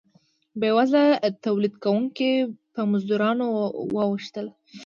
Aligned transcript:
بیوزله 0.59 1.03
تولید 1.45 1.73
کوونکي 1.83 2.31
په 2.73 2.81
مزدورانو 2.91 3.45
واوښتل. 3.95 4.47